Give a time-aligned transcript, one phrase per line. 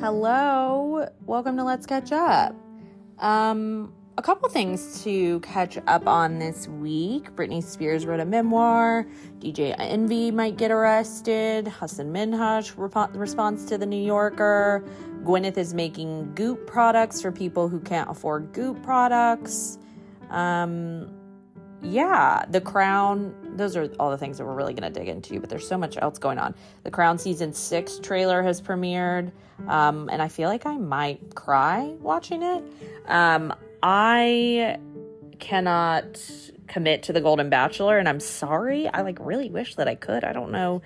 [0.00, 2.54] Hello, welcome to Let's Catch Up.
[3.18, 7.36] Um, a couple things to catch up on this week.
[7.36, 9.06] Britney Spears wrote a memoir.
[9.40, 11.68] DJ Envy might get arrested.
[11.68, 14.82] Hasan Minhaj rep- to the New Yorker.
[15.22, 19.76] Gwyneth is making Goop products for people who can't afford Goop products.
[20.30, 21.12] Um,
[21.82, 23.34] yeah, The Crown.
[23.56, 25.76] Those are all the things that we're really going to dig into, but there's so
[25.76, 26.54] much else going on.
[26.84, 29.32] The Crown season six trailer has premiered,
[29.68, 32.64] um, and I feel like I might cry watching it.
[33.06, 34.78] Um, I
[35.38, 36.20] cannot
[36.68, 38.88] commit to The Golden Bachelor, and I'm sorry.
[38.88, 40.24] I like really wish that I could.
[40.24, 40.82] I don't know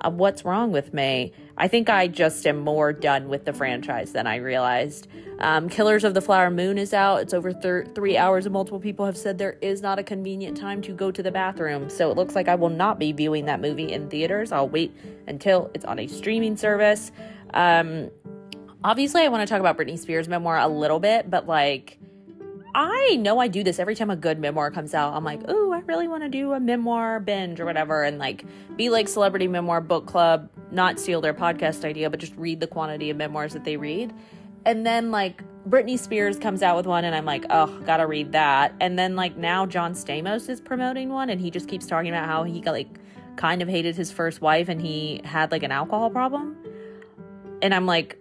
[0.00, 1.32] uh, what's wrong with me.
[1.56, 5.08] I think I just am more done with the franchise than I realized.
[5.38, 7.22] Um, Killers of the Flower Moon is out.
[7.22, 10.56] It's over thir- three hours, and multiple people have said there is not a convenient
[10.56, 11.88] time to go to the bathroom.
[11.88, 14.52] So it looks like I will not be viewing that movie in theaters.
[14.52, 14.94] I'll wait
[15.26, 17.10] until it's on a streaming service.
[17.54, 18.10] Um,
[18.84, 21.98] obviously, I want to talk about Britney Spears' memoir a little bit, but like,
[22.78, 25.14] I know I do this every time a good memoir comes out.
[25.14, 28.44] I'm like, ooh, I really want to do a memoir binge or whatever, and like
[28.76, 32.66] be like Celebrity Memoir Book Club, not steal their podcast idea, but just read the
[32.66, 34.12] quantity of memoirs that they read.
[34.66, 38.32] And then like Britney Spears comes out with one, and I'm like, oh, gotta read
[38.32, 38.74] that.
[38.78, 42.26] And then like now John Stamos is promoting one, and he just keeps talking about
[42.26, 42.98] how he got like
[43.36, 46.58] kind of hated his first wife and he had like an alcohol problem.
[47.62, 48.18] And I'm like,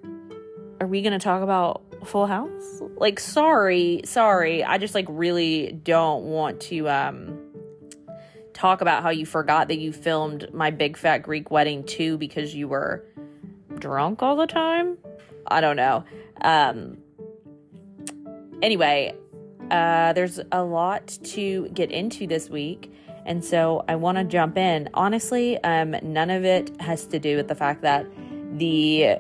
[0.80, 2.82] are we gonna talk about Full House?
[2.98, 4.64] Like, sorry, sorry.
[4.64, 7.40] I just like really don't want to um
[8.54, 12.56] talk about how you forgot that you filmed my big fat Greek wedding too because
[12.56, 13.06] you were
[13.80, 14.98] drunk all the time.
[15.48, 16.06] I don't know.
[16.42, 16.98] Um
[18.62, 19.16] anyway,
[19.70, 22.92] uh there's a lot to get into this week.
[23.26, 24.90] And so I want to jump in.
[24.94, 28.06] Honestly, um none of it has to do with the fact that
[28.54, 29.18] the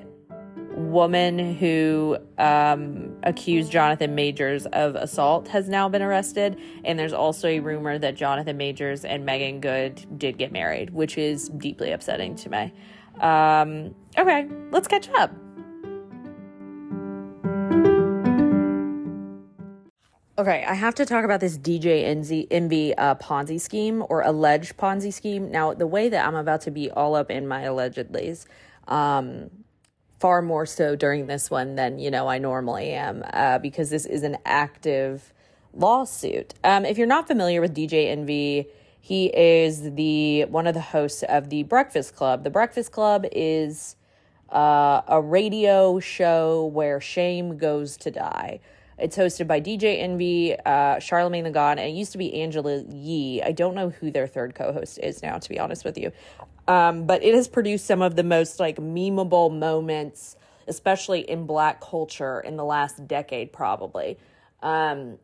[0.75, 6.59] woman who um, accused Jonathan Majors of assault has now been arrested.
[6.83, 11.17] And there's also a rumor that Jonathan Majors and Meagan Good did get married, which
[11.17, 12.73] is deeply upsetting to me.
[13.19, 15.33] Um, okay, let's catch up.
[20.37, 22.03] Okay, I have to talk about this DJ
[22.51, 25.49] Envy, uh, Ponzi scheme or alleged Ponzi scheme.
[25.49, 28.45] Now, the way that I'm about to be all up in my allegedlys,
[28.89, 29.49] um,
[30.25, 34.07] far more so during this one than you know I normally am uh, because this
[34.07, 35.31] is an active
[35.71, 36.55] lawsuit.
[36.63, 38.65] Um, if you're not familiar with DJ Envy,
[38.99, 42.43] he is the one of the hosts of the Breakfast Club.
[42.43, 43.97] The Breakfast Club is
[44.49, 48.61] uh, a radio show where shame goes to die.
[48.97, 52.83] It's hosted by DJ Envy, uh, Charlemagne the God, and it used to be Angela
[52.89, 53.43] Yee.
[53.43, 56.11] I don't know who their third co-host is now, to be honest with you.
[56.67, 60.35] Um, but it has produced some of the most like memeable moments,
[60.67, 64.17] especially in black culture in the last decade, probably.
[64.63, 65.19] Um,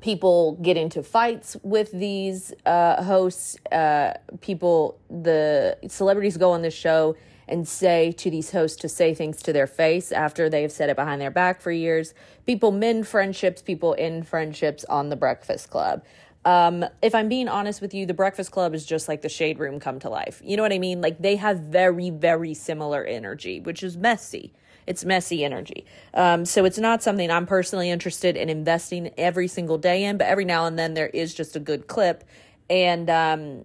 [0.00, 3.56] people get into fights with these uh, hosts.
[3.70, 9.12] Uh, people, the celebrities go on the show and say to these hosts to say
[9.12, 12.14] things to their face after they've said it behind their back for years.
[12.46, 16.02] People mend friendships, people end friendships on the Breakfast Club.
[16.44, 19.58] Um, if I'm being honest with you, the Breakfast Club is just like the Shade
[19.58, 20.40] Room come to life.
[20.44, 21.00] You know what I mean?
[21.00, 24.52] Like they have very, very similar energy, which is messy.
[24.86, 25.84] It's messy energy.
[26.14, 30.26] Um, so it's not something I'm personally interested in investing every single day in, but
[30.26, 32.24] every now and then there is just a good clip.
[32.70, 33.64] And um,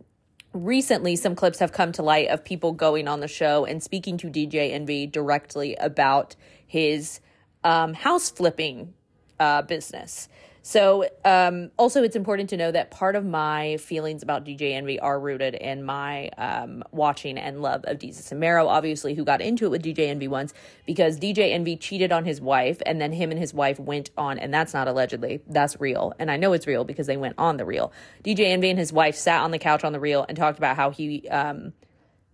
[0.53, 4.17] recently, some clips have come to light of people going on the show and speaking
[4.17, 6.35] to DJ Envy directly about
[6.67, 7.21] his
[7.63, 8.93] um, house flipping
[9.39, 10.27] uh, business.
[10.67, 14.99] So, um, also, it's important to know that part of my feelings about DJ Envy
[14.99, 19.41] are rooted in my um, watching and love of Desus and Mero, obviously, who got
[19.41, 20.55] into it with DJ Envy once
[20.87, 24.39] because DJ Envy cheated on his wife, and then him and his wife went on,
[24.39, 26.13] and that's not allegedly, that's real.
[26.17, 27.93] And I know it's real because they went on the reel.
[28.23, 30.75] DJ Envy and his wife sat on the couch on the reel and talked about
[30.75, 31.73] how he um,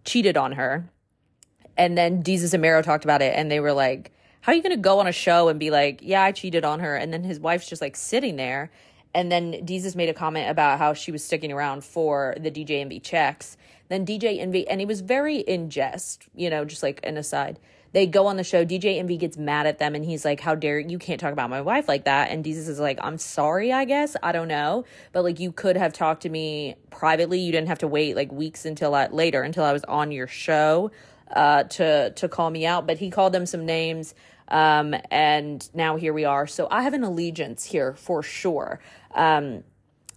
[0.05, 0.89] cheated on her.
[1.75, 4.63] And then Desus and Mero talked about it, and they were like, how are you
[4.63, 6.95] going to go on a show and be like, yeah, I cheated on her?
[6.95, 8.71] And then his wife's just like sitting there.
[9.13, 12.81] And then Desus made a comment about how she was sticking around for the DJ
[12.81, 13.57] Envy checks.
[13.89, 17.59] Then DJ Envy, and he was very in jest, you know, just like an aside.
[17.93, 18.65] They go on the show.
[18.65, 21.49] DJ Envy gets mad at them and he's like, How dare you can't talk about
[21.49, 22.31] my wife like that?
[22.31, 24.15] And Desus is like, I'm sorry, I guess.
[24.23, 24.85] I don't know.
[25.11, 27.39] But like, you could have talked to me privately.
[27.39, 30.27] You didn't have to wait like weeks until I, later until I was on your
[30.27, 30.91] show
[31.35, 32.87] uh, to to call me out.
[32.87, 34.15] But he called them some names.
[34.51, 36.45] Um, and now here we are.
[36.45, 38.79] So I have an allegiance here for sure.
[39.15, 39.63] Um,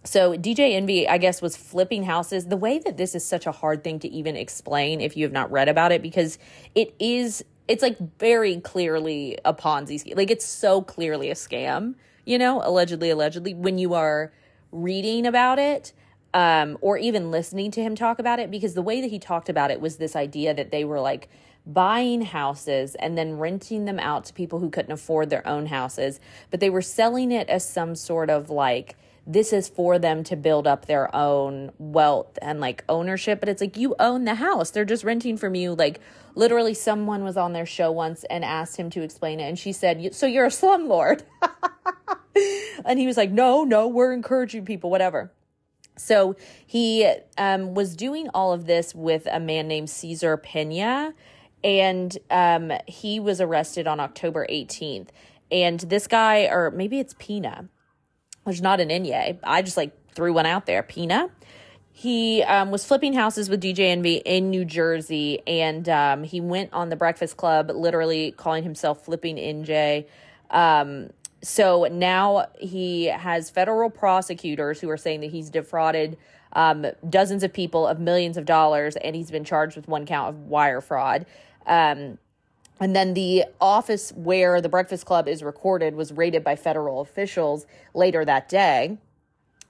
[0.03, 2.45] so DJ Envy, I guess, was flipping houses.
[2.45, 5.31] The way that this is such a hard thing to even explain if you have
[5.31, 6.37] not read about it, because
[6.75, 10.15] it is it's like very clearly a Ponzi scheme.
[10.15, 14.31] Like it's so clearly a scam, you know, allegedly, allegedly, when you are
[14.71, 15.93] reading about it
[16.35, 19.47] um, or even listening to him talk about it, because the way that he talked
[19.47, 21.29] about it was this idea that they were like
[21.65, 26.19] buying houses and then renting them out to people who couldn't afford their own houses,
[26.51, 30.35] but they were selling it as some sort of like, this is for them to
[30.35, 33.39] build up their own wealth and like ownership.
[33.39, 34.71] But it's like you own the house.
[34.71, 35.73] They're just renting from you.
[35.73, 36.01] Like
[36.35, 39.45] literally someone was on their show once and asked him to explain it.
[39.45, 41.23] And she said so you're a slumlord.
[42.83, 45.31] And he was like no no we're encouraging people whatever
[45.97, 51.13] so he um, was doing all of this with a man named Cesar Pena,
[51.63, 55.09] and um, he was arrested on October 18th.
[55.51, 57.69] And this guy, or maybe it's Pena,
[58.45, 59.39] there's not an Inye.
[59.43, 60.83] I just like threw one out there.
[60.83, 61.29] Pena.
[61.97, 66.73] He um, was flipping houses with DJ Envy in New Jersey, and um, he went
[66.73, 70.05] on the Breakfast Club, literally calling himself Flipping NJ.
[70.49, 71.11] Um,
[71.45, 76.17] so now he has federal prosecutors who are saying that he's defrauded
[76.53, 80.29] um, dozens of people of millions of dollars, and he's been charged with one count
[80.29, 81.25] of wire fraud.
[81.67, 82.17] Um,
[82.79, 87.67] and then the office where the Breakfast Club is recorded was raided by federal officials
[87.93, 88.97] later that day.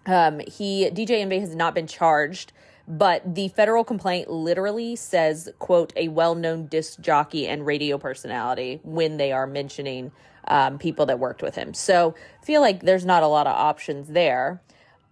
[0.06, 2.54] Um, he DJ Envy has not been charged,
[2.87, 9.17] but the federal complaint literally says, "quote a well-known disc jockey and radio personality" when
[9.17, 10.11] they are mentioning
[10.47, 11.73] um, people that worked with him.
[11.73, 14.61] So feel like there's not a lot of options there.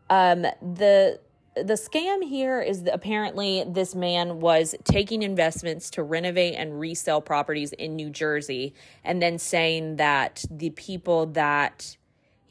[0.10, 1.20] Um, the
[1.56, 7.22] the scam here is that apparently this man was taking investments to renovate and resell
[7.22, 8.74] properties in New Jersey
[9.04, 11.96] and then saying that the people that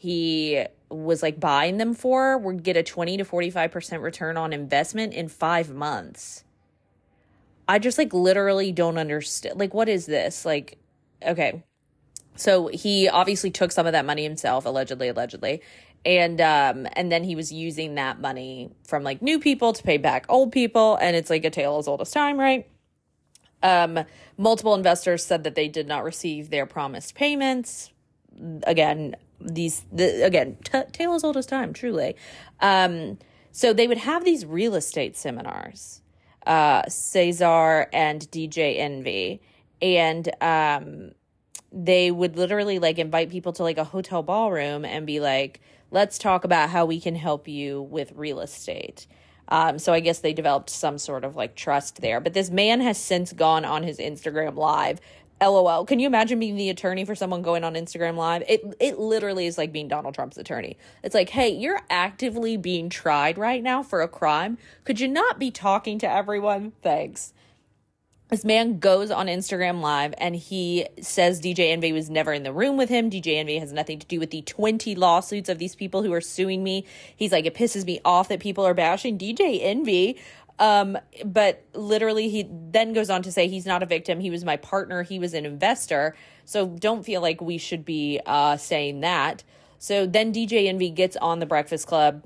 [0.02, 5.14] he was like buying them for would get a 20 to 45% return on investment
[5.14, 6.43] in 5 months.
[7.69, 10.44] I just like literally don't understand like what is this?
[10.44, 10.78] Like
[11.25, 11.62] okay.
[12.34, 15.62] So he obviously took some of that money himself allegedly allegedly
[16.05, 19.98] and um and then he was using that money from like new people to pay
[19.98, 22.69] back old people and it's like a tale as old as time right
[23.62, 24.00] um
[24.37, 27.93] multiple investors said that they did not receive their promised payments
[28.64, 29.14] again
[29.44, 32.15] these the, again t- tale as old as time truly
[32.61, 33.19] um
[33.50, 36.00] so they would have these real estate seminars
[36.47, 39.41] uh cesar and dj envy
[39.81, 41.12] and um
[41.73, 45.61] they would literally like invite people to like a hotel ballroom and be like
[45.93, 49.06] let's talk about how we can help you with real estate.
[49.49, 52.19] Um, so I guess they developed some sort of like trust there.
[52.19, 55.00] But this man has since gone on his Instagram live.
[55.43, 55.85] LOL.
[55.85, 58.43] Can you imagine being the attorney for someone going on Instagram live?
[58.49, 60.77] It it literally is like being Donald Trump's attorney.
[61.03, 64.59] It's like, "Hey, you're actively being tried right now for a crime.
[64.85, 66.73] Could you not be talking to everyone?
[66.83, 67.33] Thanks."
[68.33, 72.53] this man goes on Instagram Live and he says DJ Envy was never in the
[72.53, 73.11] room with him.
[73.11, 76.21] DJ Envy has nothing to do with the 20 lawsuits of these people who are
[76.23, 76.87] suing me.
[77.15, 80.19] He's like, it pisses me off that people are bashing DJ Envy.
[80.58, 84.20] Um, but literally, he then goes on to say he's not a victim.
[84.20, 85.02] He was my partner.
[85.02, 86.14] He was an investor.
[86.44, 89.44] So don't feel like we should be uh, saying that.
[89.78, 92.25] So then DJ Envy gets on the Breakfast Club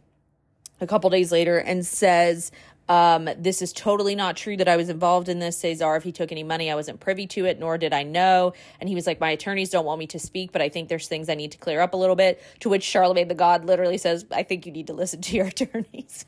[0.80, 2.52] a couple days later and says,
[2.88, 5.58] um, this is totally not true that I was involved in this.
[5.58, 8.52] Cesar, if he took any money, I wasn't privy to it, nor did I know.
[8.80, 11.08] And he was like, My attorneys don't want me to speak, but I think there's
[11.08, 12.40] things I need to clear up a little bit.
[12.60, 15.46] To which Charlemagne the God literally says, I think you need to listen to your
[15.48, 16.26] attorneys.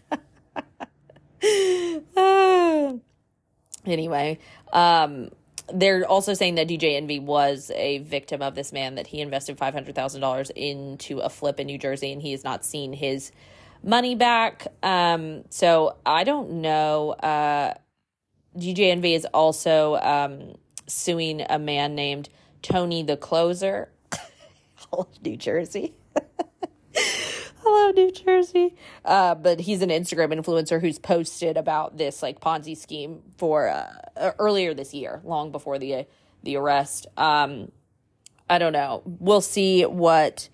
[3.87, 4.39] anyway,
[4.73, 5.31] um,
[5.73, 9.59] they're also saying that DJ Envy was a victim of this man, that he invested
[9.59, 13.33] $500,000 into a flip in New Jersey and he has not seen his
[13.83, 14.67] money back.
[14.83, 17.11] Um, so I don't know.
[17.11, 17.75] Uh,
[18.57, 20.55] DJ Envy is also um,
[20.87, 22.29] suing a man named
[22.63, 23.91] Tony the Closer.
[24.77, 25.95] Hello, New Jersey.
[27.89, 28.75] Hello, New Jersey.
[29.03, 34.33] Uh, but he's an Instagram influencer who's posted about this like Ponzi scheme for uh,
[34.39, 36.05] earlier this year, long before the
[36.43, 37.07] the arrest.
[37.17, 37.73] Um,
[38.51, 39.03] I don't know.
[39.07, 40.51] We'll see what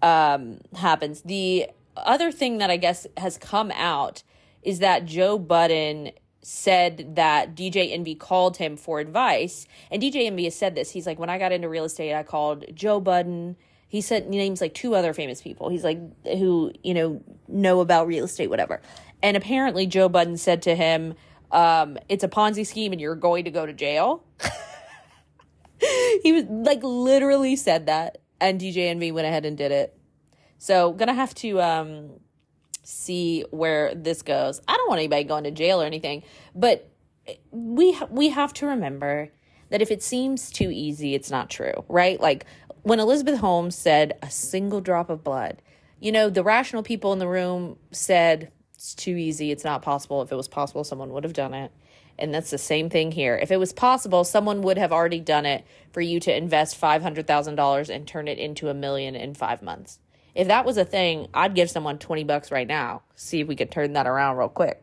[0.00, 1.22] um, happens.
[1.22, 4.22] The other thing that I guess has come out
[4.62, 9.66] is that Joe Budden said that DJ Envy called him for advice.
[9.90, 10.92] And DJ Envy has said this.
[10.92, 13.56] He's like, when I got into real estate, I called Joe Budden.
[13.88, 15.68] He said names like two other famous people.
[15.68, 18.80] He's like, who, you know, know about real estate, whatever.
[19.22, 21.14] And apparently Joe Budden said to him,
[21.52, 24.24] um, it's a Ponzi scheme and you're going to go to jail.
[26.22, 28.18] he was like literally said that.
[28.40, 29.96] And DJ Envy went ahead and did it.
[30.58, 32.10] So gonna have to um,
[32.82, 34.60] see where this goes.
[34.68, 36.22] I don't want anybody going to jail or anything,
[36.54, 36.90] but
[37.50, 39.30] we we have to remember
[39.70, 42.20] that if it seems too easy, it's not true, right?
[42.20, 42.46] Like
[42.86, 45.60] when Elizabeth Holmes said a single drop of blood,
[45.98, 50.22] you know, the rational people in the room said it's too easy, it's not possible.
[50.22, 51.72] If it was possible, someone would have done it.
[52.16, 53.36] And that's the same thing here.
[53.42, 57.88] If it was possible, someone would have already done it for you to invest $500,000
[57.88, 59.98] and turn it into a million in five months.
[60.36, 63.02] If that was a thing, I'd give someone 20 bucks right now.
[63.16, 64.80] See if we could turn that around real quick.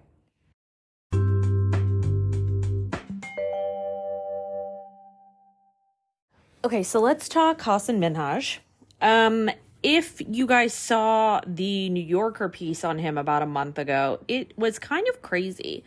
[6.65, 8.60] Okay, so let's talk Hasan Minhaj.
[9.01, 9.50] Um,
[9.84, 14.58] if you guys saw the New Yorker piece on him about a month ago, it
[14.58, 15.84] was kind of crazy.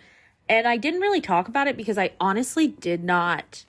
[0.50, 3.64] And I didn't really talk about it because I honestly did not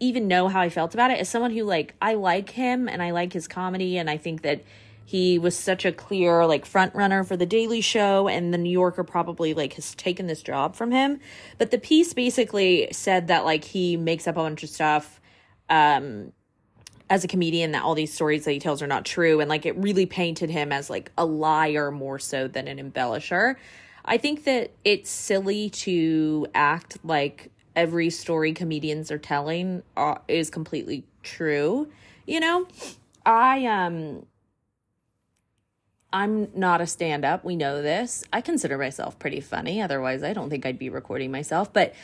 [0.00, 1.18] even know how I felt about it.
[1.18, 4.40] As someone who, like, I like him and I like his comedy, and I think
[4.40, 4.62] that
[5.04, 8.72] he was such a clear, like, front runner for The Daily Show, and The New
[8.72, 11.20] Yorker probably, like, has taken this job from him.
[11.58, 15.20] But the piece basically said that, like, he makes up a bunch of stuff.
[15.68, 16.32] Um,
[17.08, 19.64] as a comedian that all these stories that he tells are not true and like
[19.64, 23.56] it really painted him as like a liar more so than an embellisher.
[24.04, 30.50] I think that it's silly to act like every story comedians are telling uh, is
[30.50, 31.88] completely true
[32.26, 32.66] you know?
[33.24, 34.26] I um
[36.12, 38.24] i'm not a stand up we know this.
[38.32, 41.94] I consider myself pretty funny otherwise i don't think i'd be recording myself but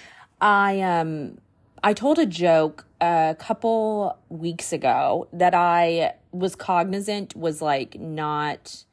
[0.41, 1.39] i um
[1.85, 8.85] I told a joke a couple weeks ago that I was cognizant was like not.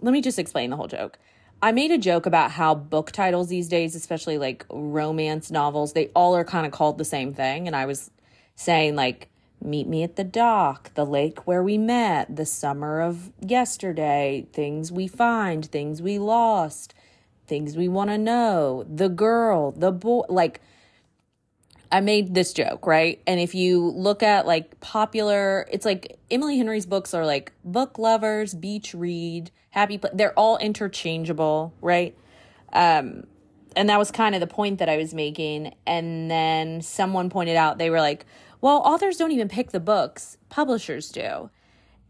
[0.00, 1.18] Let me just explain the whole joke.
[1.62, 6.08] I made a joke about how book titles these days, especially like romance novels, they
[6.14, 7.66] all are kind of called the same thing.
[7.66, 8.10] And I was
[8.54, 9.30] saying, like,
[9.62, 14.92] Meet Me at the Dock, The Lake Where We Met, The Summer of Yesterday, Things
[14.92, 16.92] We Find, Things We Lost,
[17.46, 20.24] Things We Want to Know, The Girl, The Boy.
[20.28, 20.60] Like,
[21.94, 23.22] I made this joke, right?
[23.24, 28.00] And if you look at like popular, it's like Emily Henry's books are like book
[28.00, 29.98] lovers, beach read, happy.
[29.98, 32.18] Pl- they're all interchangeable, right?
[32.72, 33.28] Um,
[33.76, 35.72] and that was kind of the point that I was making.
[35.86, 38.26] And then someone pointed out they were like,
[38.60, 41.48] "Well, authors don't even pick the books; publishers do."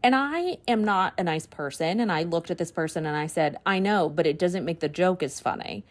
[0.01, 1.99] And I am not a nice person.
[1.99, 4.79] And I looked at this person and I said, "I know, but it doesn't make
[4.79, 5.85] the joke as funny."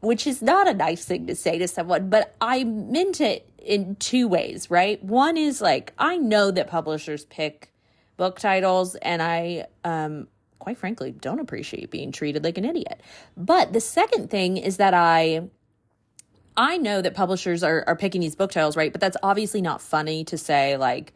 [0.00, 3.96] Which is not a nice thing to say to someone, but I meant it in
[3.96, 5.02] two ways, right?
[5.02, 7.72] One is like, I know that publishers pick
[8.16, 13.00] book titles, and I, um, quite frankly, don't appreciate being treated like an idiot.
[13.36, 15.48] But the second thing is that I,
[16.56, 18.92] I know that publishers are, are picking these book titles, right?
[18.92, 21.12] But that's obviously not funny to say, like,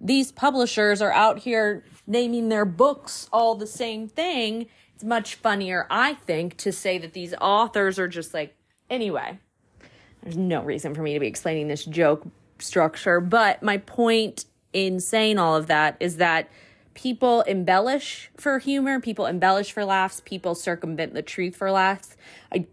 [0.00, 4.66] these publishers are out here naming their books all the same thing
[4.98, 8.56] it's much funnier, I think, to say that these authors are just like,
[8.90, 9.38] anyway,
[10.24, 12.26] there's no reason for me to be explaining this joke
[12.58, 13.20] structure.
[13.20, 16.50] But my point in saying all of that is that
[16.94, 22.16] people embellish for humor, people embellish for laughs, people circumvent the truth for laughs.
[22.52, 22.66] I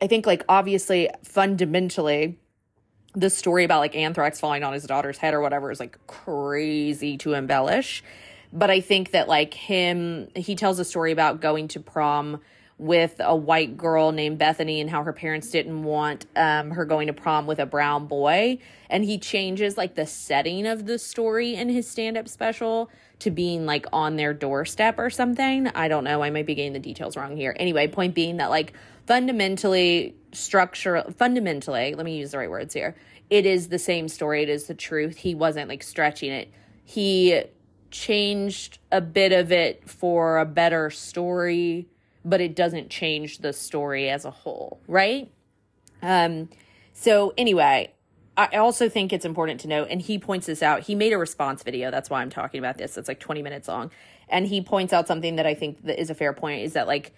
[0.00, 2.38] I think like obviously fundamentally
[3.14, 7.18] the story about like anthrax falling on his daughter's head or whatever is like crazy
[7.18, 8.02] to embellish
[8.52, 12.40] but I think that like him, he tells a story about going to prom
[12.78, 17.08] with a white girl named Bethany and how her parents didn't want um, her going
[17.08, 18.58] to prom with a brown boy.
[18.88, 22.88] And he changes like the setting of the story in his stand up special
[23.18, 25.66] to being like on their doorstep or something.
[25.68, 26.22] I don't know.
[26.22, 27.54] I might be getting the details wrong here.
[27.58, 28.72] Anyway, point being that like
[29.06, 32.94] fundamentally, structure, fundamentally, let me use the right words here.
[33.28, 34.44] It is the same story.
[34.44, 35.16] It is the truth.
[35.16, 36.52] He wasn't like stretching it.
[36.84, 37.42] He
[37.90, 41.88] changed a bit of it for a better story,
[42.24, 45.30] but it doesn't change the story as a whole, right?
[46.02, 46.48] Um,
[46.92, 47.92] so anyway,
[48.36, 50.82] I also think it's important to note, and he points this out.
[50.82, 51.90] He made a response video.
[51.90, 52.96] That's why I'm talking about this.
[52.96, 53.90] It's like 20 minutes long.
[54.28, 56.86] And he points out something that I think that is a fair point is that,
[56.86, 57.12] like,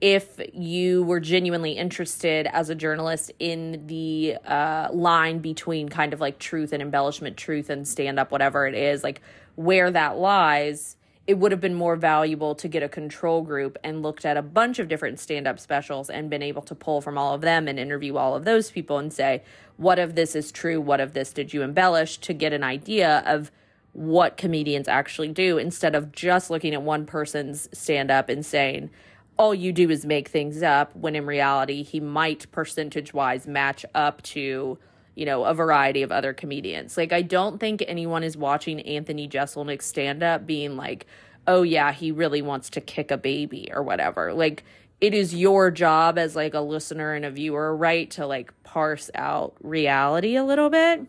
[0.00, 6.20] if you were genuinely interested as a journalist in the uh, line between kind of
[6.20, 9.20] like truth and embellishment, truth and stand up, whatever it is, like
[9.54, 14.02] where that lies, it would have been more valuable to get a control group and
[14.02, 17.16] looked at a bunch of different stand up specials and been able to pull from
[17.16, 19.42] all of them and interview all of those people and say,
[19.76, 20.80] what of this is true?
[20.80, 23.52] What of this did you embellish to get an idea of
[23.92, 28.90] what comedians actually do instead of just looking at one person's stand up and saying,
[29.36, 33.84] all you do is make things up when in reality he might percentage wise match
[33.94, 34.78] up to
[35.14, 39.28] you know a variety of other comedians like i don't think anyone is watching anthony
[39.28, 41.06] jeselnik stand up being like
[41.46, 44.64] oh yeah he really wants to kick a baby or whatever like
[45.00, 49.10] it is your job as like a listener and a viewer right to like parse
[49.14, 51.06] out reality a little bit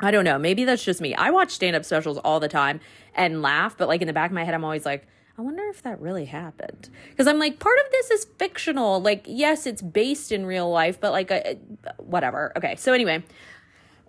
[0.00, 0.38] I don't know.
[0.38, 1.14] Maybe that's just me.
[1.14, 2.80] I watch stand up specials all the time
[3.14, 5.06] and laugh, but like in the back of my head, I'm always like,
[5.38, 6.90] I wonder if that really happened.
[7.10, 9.00] Because I'm like, part of this is fictional.
[9.00, 11.30] Like, yes, it's based in real life, but like,
[11.98, 12.52] whatever.
[12.56, 12.74] Okay.
[12.74, 13.22] So, anyway,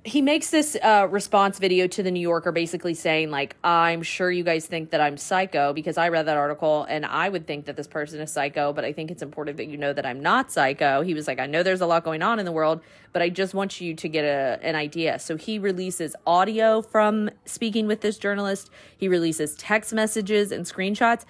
[0.06, 4.32] he makes this uh, response video to the New Yorker basically saying, like, I'm sure
[4.32, 7.65] you guys think that I'm psycho because I read that article and I would think
[7.65, 10.22] that this person is psycho, but I think it's important that you know that I'm
[10.22, 11.01] not psycho.
[11.01, 13.29] He was like, I know there's a lot going on in the world, but I
[13.29, 15.20] just want you to get a, an idea.
[15.20, 21.25] So he releases audio from speaking with this journalist, he releases text messages and screenshots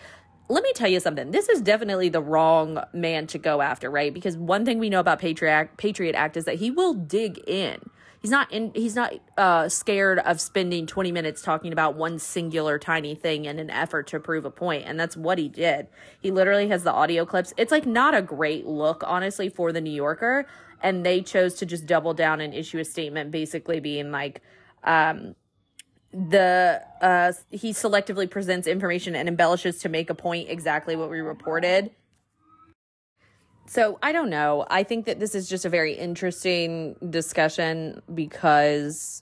[0.52, 1.30] let me tell you something.
[1.30, 4.12] This is definitely the wrong man to go after, right?
[4.12, 7.80] Because one thing we know about Patriot Patriot Act is that he will dig in
[8.22, 12.78] he's not in he's not uh, scared of spending 20 minutes talking about one singular
[12.78, 15.88] tiny thing in an effort to prove a point and that's what he did.
[16.22, 17.54] He literally has the audio clips.
[17.58, 20.46] It's like not a great look honestly for the new yorker
[20.82, 24.42] and they chose to just double down and issue a statement basically being like
[24.84, 25.36] um
[26.12, 31.20] the uh he selectively presents information and embellishes to make a point exactly what we
[31.20, 31.92] reported
[33.70, 34.66] so I don't know.
[34.68, 39.22] I think that this is just a very interesting discussion because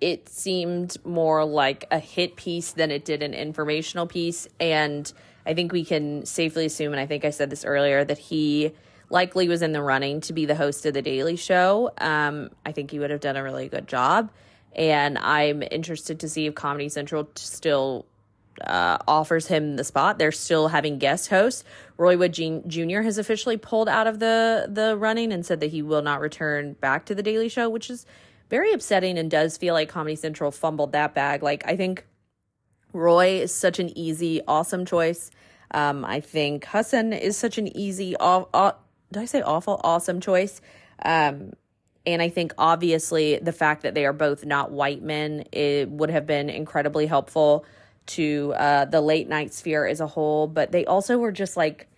[0.00, 4.48] it seemed more like a hit piece than it did an informational piece.
[4.58, 5.10] And
[5.46, 8.72] I think we can safely assume, and I think I said this earlier, that he
[9.08, 11.92] likely was in the running to be the host of The Daily Show.
[11.98, 14.32] Um, I think he would have done a really good job.
[14.74, 18.04] And I'm interested to see if Comedy Central still
[18.62, 20.18] uh, offers him the spot.
[20.18, 21.64] They're still having guest hosts.
[21.98, 23.00] Roy Wood Jr.
[23.00, 26.74] has officially pulled out of the the running and said that he will not return
[26.74, 28.06] back to the Daily Show, which is
[28.50, 31.42] very upsetting and does feel like Comedy Central fumbled that bag.
[31.42, 32.04] Like I think
[32.92, 35.30] Roy is such an easy, awesome choice.
[35.72, 38.76] Um, I think Hasan is such an easy, aw- aw-
[39.12, 40.60] did I say awful, awesome choice.
[41.04, 41.52] Um,
[42.06, 46.10] and I think obviously the fact that they are both not white men it would
[46.10, 47.64] have been incredibly helpful
[48.06, 51.88] to uh, the late night sphere as a whole, but they also were just like,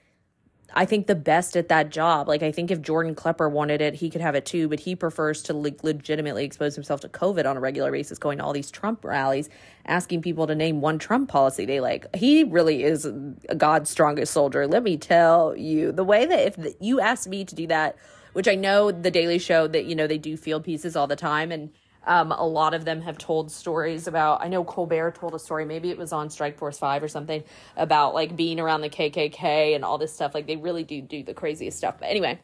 [0.74, 2.28] I think the best at that job.
[2.28, 4.94] Like, I think if Jordan Klepper wanted it, he could have it too, but he
[4.94, 8.70] prefers to legitimately expose himself to COVID on a regular basis, going to all these
[8.70, 9.48] Trump rallies,
[9.86, 12.14] asking people to name one Trump policy they like.
[12.14, 13.08] He really is
[13.56, 14.66] God's strongest soldier.
[14.66, 17.96] Let me tell you, the way that if you asked me to do that,
[18.34, 21.16] which I know the Daily Show that, you know, they do field pieces all the
[21.16, 21.70] time and
[22.06, 24.42] um, a lot of them have told stories about.
[24.42, 25.64] I know Colbert told a story.
[25.64, 27.44] Maybe it was on Strike Force Five or something
[27.76, 30.34] about like being around the KKK and all this stuff.
[30.34, 31.96] Like they really do do the craziest stuff.
[31.98, 32.38] But anyway,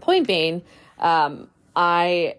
[0.00, 0.62] point being,
[0.98, 2.36] um, I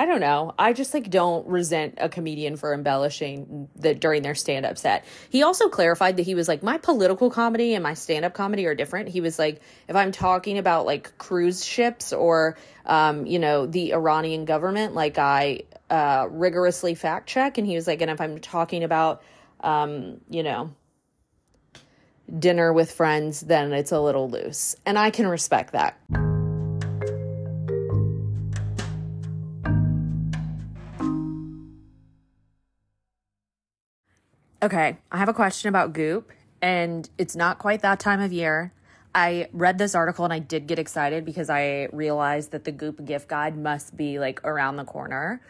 [0.00, 0.54] I don't know.
[0.58, 5.04] I just like don't resent a comedian for embellishing that during their stand up set.
[5.28, 8.64] He also clarified that he was like my political comedy and my stand up comedy
[8.64, 9.10] are different.
[9.10, 13.92] He was like if I'm talking about like cruise ships or um you know the
[13.92, 18.38] Iranian government like I uh rigorously fact check and he was like and if I'm
[18.38, 19.22] talking about
[19.60, 20.70] um you know
[22.38, 24.76] dinner with friends then it's a little loose.
[24.86, 25.98] And I can respect that.
[34.62, 38.74] Okay, I have a question about Goop, and it's not quite that time of year.
[39.14, 43.04] I read this article and I did get excited because I realized that the Goop
[43.04, 45.40] gift guide must be like around the corner.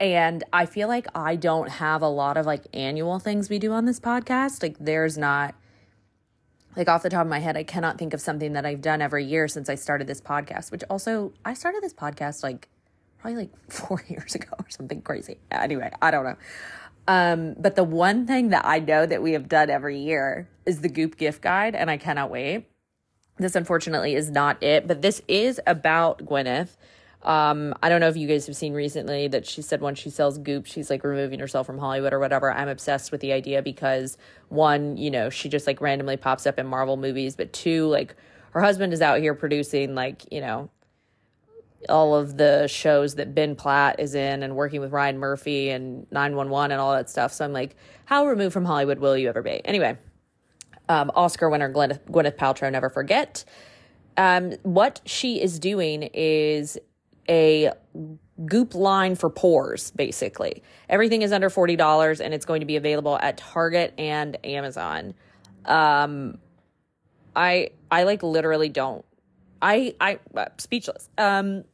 [0.00, 3.72] And I feel like I don't have a lot of like annual things we do
[3.72, 4.62] on this podcast.
[4.62, 5.54] Like, there's not,
[6.76, 9.00] like, off the top of my head, I cannot think of something that I've done
[9.00, 12.68] every year since I started this podcast, which also, I started this podcast like
[13.18, 15.38] probably like four years ago or something crazy.
[15.50, 16.36] Anyway, I don't know.
[17.08, 20.82] Um, but the one thing that I know that we have done every year is
[20.82, 22.66] the Goop gift guide, and I cannot wait.
[23.38, 26.76] This unfortunately is not it, but this is about Gwyneth.
[27.22, 30.10] Um, I don't know if you guys have seen recently that she said when she
[30.10, 32.52] sells Goop, she's like removing herself from Hollywood or whatever.
[32.52, 34.18] I'm obsessed with the idea because
[34.50, 38.14] one, you know, she just like randomly pops up in Marvel movies, but two, like
[38.50, 40.68] her husband is out here producing like, you know,
[41.88, 46.06] all of the shows that Ben Platt is in and working with Ryan Murphy and
[46.10, 47.32] 911 and all that stuff.
[47.32, 49.60] So I'm like, how removed from Hollywood will you ever be?
[49.64, 49.96] Anyway,
[50.88, 53.44] um, Oscar winner Gwyneth, Gwyneth Paltrow, never forget.
[54.16, 56.78] Um, what she is doing is
[57.28, 57.72] a
[58.44, 60.62] goop line for pores, basically.
[60.88, 65.14] Everything is under $40 and it's going to be available at Target and Amazon.
[65.64, 66.38] Um,
[67.36, 69.04] I, I like literally don't
[69.60, 71.08] I I uh, speechless.
[71.18, 71.64] Um,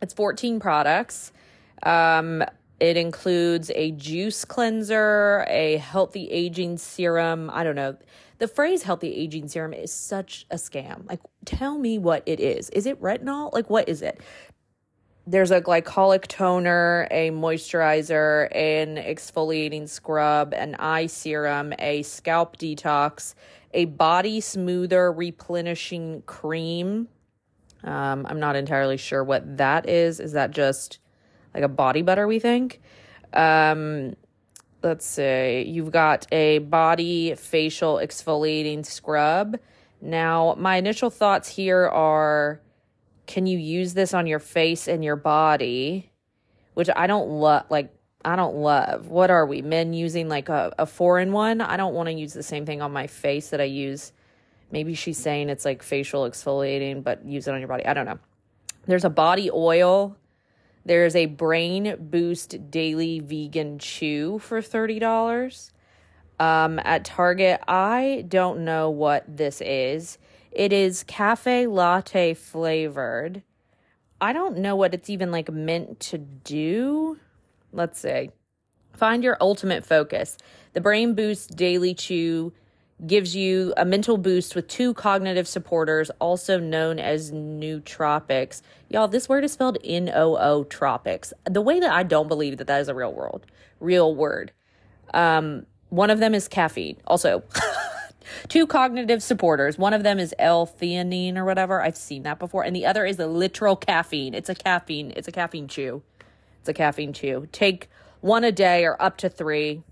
[0.00, 1.32] it's 14 products.
[1.82, 2.44] Um,
[2.80, 7.50] it includes a juice cleanser, a healthy aging serum.
[7.52, 7.96] I don't know.
[8.38, 11.08] The phrase healthy aging serum is such a scam.
[11.08, 12.68] Like, tell me what it is.
[12.70, 13.52] Is it retinol?
[13.52, 14.20] Like, what is it?
[15.26, 23.34] there's a glycolic toner, a moisturizer, an exfoliating scrub, an eye serum, a scalp detox,
[23.74, 27.08] a body smoother replenishing cream.
[27.82, 30.20] Um, I'm not entirely sure what that is.
[30.20, 30.98] Is that just
[31.52, 32.80] like a body butter, we think?
[33.32, 34.14] Um,
[34.82, 35.62] let's see.
[35.62, 39.58] You've got a body facial exfoliating scrub.
[40.00, 42.60] Now, my initial thoughts here are
[43.26, 46.10] can you use this on your face and your body?
[46.74, 49.08] Which I don't love, like, I don't love.
[49.08, 51.60] What are we, men using like a, a four in one?
[51.60, 54.12] I don't want to use the same thing on my face that I use.
[54.70, 57.86] Maybe she's saying it's like facial exfoliating, but use it on your body.
[57.86, 58.18] I don't know.
[58.86, 60.16] There's a body oil.
[60.86, 65.70] There's a brain boost daily vegan chew for $30
[66.38, 67.60] um, at Target.
[67.66, 70.18] I don't know what this is.
[70.50, 73.42] It is cafe latte flavored.
[74.20, 77.18] I don't know what it's even like meant to do.
[77.74, 78.30] Let's see.
[78.92, 80.38] Find your ultimate focus.
[80.72, 82.52] The Brain Boost Daily Chew
[83.04, 88.62] gives you a mental boost with two cognitive supporters, also known as nootropics.
[88.88, 91.32] Y'all, this word is spelled N O O tropics.
[91.44, 93.46] The way that I don't believe that that is a real world,
[93.80, 94.52] real word.
[95.12, 96.96] Um, one of them is caffeine.
[97.06, 97.42] Also,
[98.48, 99.76] two cognitive supporters.
[99.76, 101.82] One of them is L-theanine or whatever.
[101.82, 102.64] I've seen that before.
[102.64, 104.34] And the other is the literal caffeine.
[104.34, 105.12] It's a caffeine.
[105.16, 106.02] It's a caffeine chew.
[106.64, 107.46] It's a caffeine chew.
[107.52, 107.90] Take
[108.22, 109.82] one a day or up to three.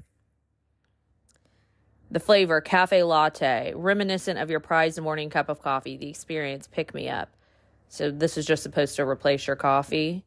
[2.10, 5.98] The flavor, cafe latte, reminiscent of your prized morning cup of coffee.
[5.98, 7.28] The experience, pick me up.
[7.88, 10.24] So this is just supposed to replace your coffee.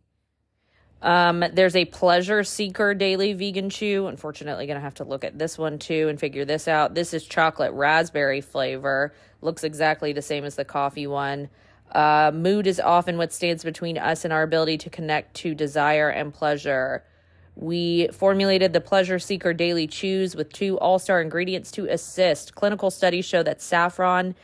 [1.02, 4.06] Um, there's a pleasure seeker daily vegan chew.
[4.06, 6.94] Unfortunately, gonna have to look at this one too and figure this out.
[6.94, 9.16] This is chocolate raspberry flavor.
[9.42, 11.50] Looks exactly the same as the coffee one.
[11.96, 16.10] Uh, mood is often what stands between us and our ability to connect to desire
[16.10, 17.06] and pleasure.
[17.56, 22.54] We formulated the Pleasure Seeker Daily Chews with two all star ingredients to assist.
[22.54, 24.36] Clinical studies show that saffron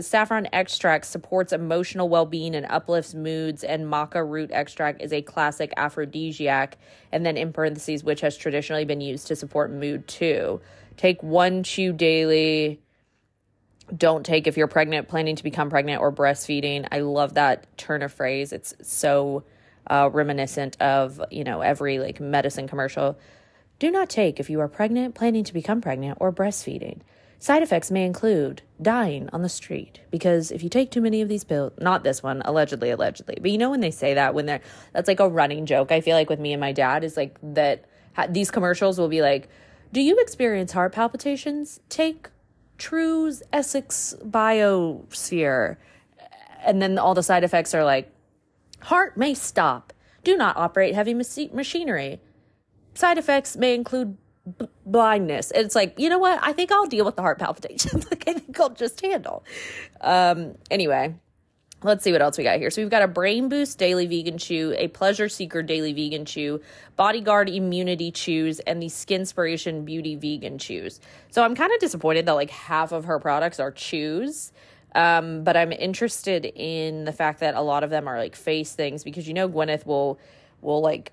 [0.00, 5.70] saffron extract supports emotional well-being and uplifts moods and maca root extract is a classic
[5.76, 6.78] aphrodisiac
[7.10, 10.58] and then in parentheses which has traditionally been used to support mood too
[10.96, 12.80] take one chew daily
[13.96, 18.02] don't take if you're pregnant planning to become pregnant or breastfeeding i love that turn
[18.02, 19.44] of phrase it's so
[19.88, 23.18] uh, reminiscent of you know every like medicine commercial
[23.78, 27.00] do not take if you are pregnant planning to become pregnant or breastfeeding
[27.42, 31.28] Side effects may include dying on the street because if you take too many of
[31.28, 34.46] these pills, not this one, allegedly, allegedly, but you know when they say that when
[34.46, 34.60] they're
[34.92, 35.90] that's like a running joke.
[35.90, 37.84] I feel like with me and my dad is like that.
[38.28, 39.48] These commercials will be like,
[39.92, 41.80] "Do you experience heart palpitations?
[41.88, 42.28] Take
[42.78, 45.76] True's Essex Biosphere,"
[46.64, 48.12] and then all the side effects are like,
[48.80, 49.92] "Heart may stop.
[50.24, 52.20] Do not operate heavy machinery."
[52.94, 54.16] Side effects may include
[54.58, 55.50] b- blindness.
[55.54, 56.38] It's like, you know what?
[56.42, 58.04] I think I'll deal with the heart palpitations.
[58.10, 59.44] like, I think I'll just handle.
[60.00, 61.14] Um, anyway,
[61.84, 62.70] let's see what else we got here.
[62.70, 66.60] So we've got a Brain Boost Daily Vegan Chew, a Pleasure Seeker Daily Vegan Chew,
[66.96, 71.00] Bodyguard Immunity Chews, and the Skinspiration Beauty Vegan Chews.
[71.30, 74.52] So I'm kind of disappointed that like half of her products are chews.
[74.94, 78.74] Um, but I'm interested in the fact that a lot of them are like face
[78.74, 80.18] things because you know Gwyneth will
[80.60, 81.12] will like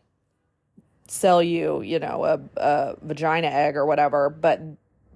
[1.08, 4.62] sell you, you know, a, a vagina egg or whatever, but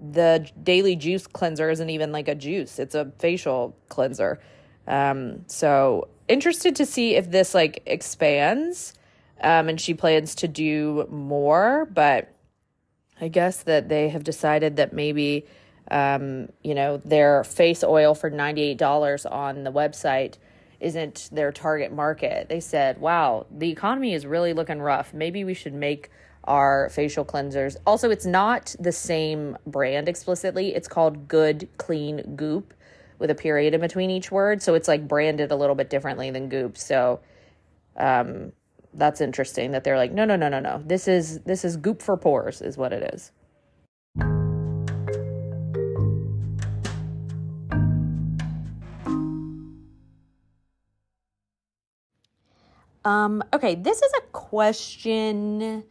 [0.00, 4.40] the daily juice cleanser isn't even like a juice, it's a facial cleanser.
[4.86, 8.94] Um, so interested to see if this like expands
[9.40, 12.34] um, and she plans to do more, but
[13.20, 15.46] I guess that they have decided that maybe
[15.90, 20.36] um, you know, their face oil for $98 on the website
[20.80, 22.48] isn't their target market.
[22.48, 25.14] They said, wow, the economy is really looking rough.
[25.14, 26.10] Maybe we should make
[26.44, 27.76] our facial cleansers.
[27.86, 30.74] Also, it's not the same brand explicitly.
[30.74, 32.74] It's called Good Clean Goop
[33.24, 34.60] with a period in between each word.
[34.60, 36.76] So it's like branded a little bit differently than Goop.
[36.76, 37.20] So
[37.96, 38.52] um
[38.92, 40.82] that's interesting that they're like, no, no, no, no, no.
[40.84, 43.32] This is this is Goop for pores is what it is.
[53.06, 55.84] Um, okay, this is a question,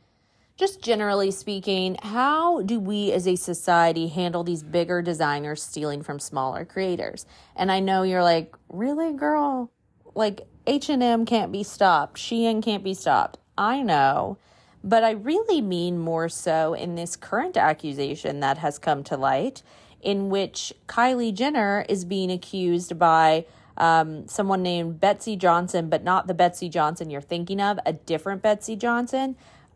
[0.58, 6.20] just generally speaking, how do we as a society handle these bigger designers stealing from
[6.20, 7.26] smaller creators?
[7.56, 9.72] And I know you're like, really, girl?
[10.14, 12.18] Like H&M can't be stopped.
[12.18, 13.40] Shein can't be stopped.
[13.58, 14.38] I know.
[14.84, 19.64] But I really mean more so in this current accusation that has come to light,
[20.02, 23.46] in which Kylie Jenner is being accused by
[23.78, 28.42] um, someone named Betsy Johnson, but not the Betsy Johnson you're thinking of, a different
[28.42, 29.36] Betsy Johnson,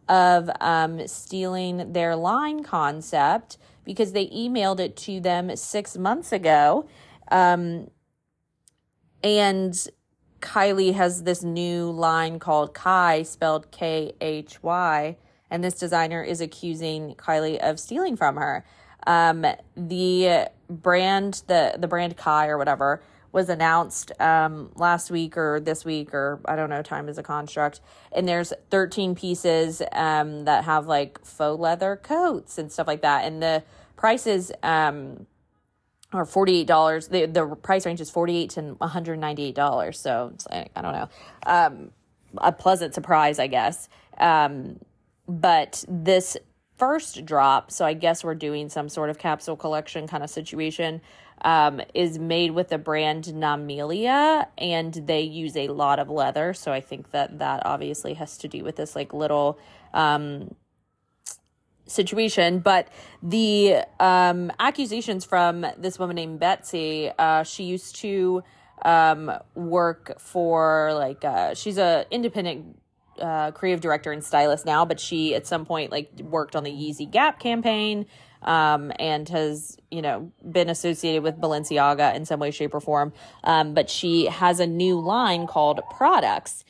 [0.10, 6.88] of um, stealing their line concept because they emailed it to them six months ago.
[7.32, 7.89] Um,
[9.24, 9.88] and
[10.41, 15.17] Kylie has this new line called Khy, spelled K H Y,
[15.50, 18.65] and this designer is accusing Kylie of stealing from her.
[19.06, 23.02] Um, the brand, the the brand Khy or whatever,
[23.38, 26.82] was announced um, last week or this week or I don't know.
[26.82, 32.58] Time is a construct, and there's 13 pieces um, that have like faux leather coats
[32.58, 33.63] and stuff like that, and the
[33.95, 35.28] prices um,
[36.12, 37.10] are $48.
[37.10, 40.00] The the price range is 48 to 198 dollars.
[40.00, 41.10] So like, I don't know,
[41.45, 41.91] um,
[42.39, 43.88] a pleasant surprise, I guess.
[44.17, 44.80] Um,
[45.28, 46.38] but this
[46.76, 51.02] first drop, so I guess we're doing some sort of capsule collection kind of situation,
[51.48, 56.54] um, is made with the brand Namilia, and they use a lot of leather.
[56.54, 59.58] So I think that that obviously has to do with this like little
[59.94, 60.54] um,
[61.86, 62.60] situation.
[62.60, 62.90] But
[63.24, 68.44] the um, accusations from this woman named Betsy, uh, she used to
[68.84, 72.78] um, work for like uh, she's a independent
[73.22, 76.72] uh, creative director and stylist now, but she at some point like worked on the
[76.72, 78.06] Yeezy Gap campaign
[78.41, 83.13] um, and has you know been associated with Balenciaga in some way, shape, or form.
[83.43, 86.63] Um, but she has a new line called Products.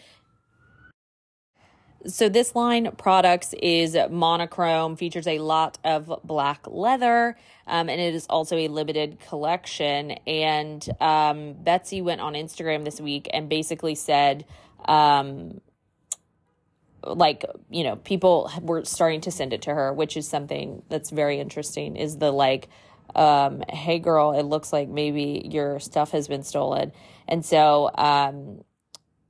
[2.05, 8.15] So this line products is monochrome, features a lot of black leather, um, and it
[8.15, 10.11] is also a limited collection.
[10.25, 14.45] And um, Betsey went on Instagram this week and basically said,
[14.85, 15.59] um,
[17.13, 21.09] like you know people were starting to send it to her which is something that's
[21.09, 22.69] very interesting is the like
[23.15, 26.91] um hey girl it looks like maybe your stuff has been stolen.
[27.27, 28.61] And so um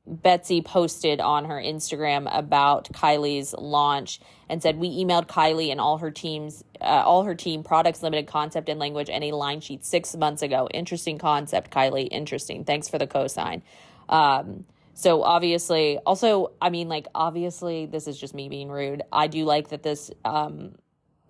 [0.09, 5.97] Betsey posted on her Instagram about Kylie's launch and said we emailed Kylie and all
[5.97, 9.85] her teams uh, all her team products limited concept and language and a line sheet
[9.85, 10.67] 6 months ago.
[10.73, 12.07] Interesting concept Kylie.
[12.09, 12.63] Interesting.
[12.63, 13.61] Thanks for the cosign.
[14.09, 14.65] Um
[14.97, 19.03] so obviously, also, I mean, like, obviously, this is just me being rude.
[19.13, 20.73] I do like that this, um,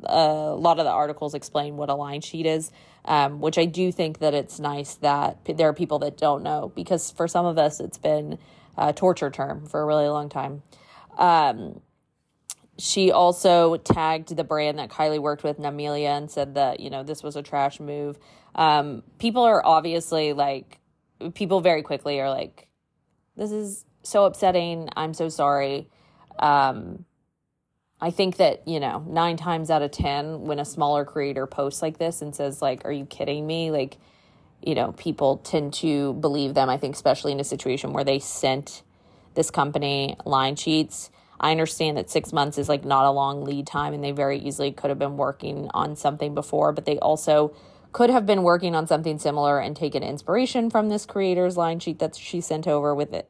[0.06, 2.72] a lot of the articles explain what a line sheet is,
[3.04, 6.72] um, which I do think that it's nice that there are people that don't know
[6.78, 8.40] because for some of us, it's been
[8.78, 10.64] a torture term for a really long time.
[11.18, 11.82] Um,
[12.80, 17.04] she also tagged the brand that Kylie worked with, Namilia, and said that, you know,
[17.04, 18.18] this was a trash move.
[18.56, 20.80] Um, people are obviously like,
[21.34, 22.67] people very quickly are like,
[23.38, 24.90] this is so upsetting.
[24.98, 25.90] I'm so sorry.
[26.40, 27.06] Um,
[28.00, 31.82] I think that, you know, nine times out of 10, when a smaller creator posts
[31.82, 33.72] like this and says, like, are you kidding me?
[33.72, 33.98] Like,
[34.62, 36.70] you know, people tend to believe them.
[36.70, 38.84] I think, especially in a situation where they sent
[39.34, 41.12] this company line sheets.
[41.40, 44.40] I understand that six months is like not a long lead time and they very
[44.40, 47.56] easily could have been working on something before, but they also
[47.92, 52.00] could have been working on something similar and taken inspiration from this creator's line sheet
[52.00, 53.30] that she sent over with it.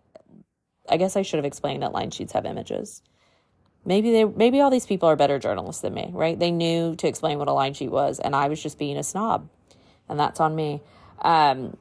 [0.89, 3.01] I guess I should have explained that line sheets have images.
[3.85, 6.37] Maybe they maybe all these people are better journalists than me, right?
[6.37, 9.03] They knew to explain what a line sheet was and I was just being a
[9.03, 9.49] snob.
[10.09, 10.81] And that's on me.
[11.21, 11.77] Um,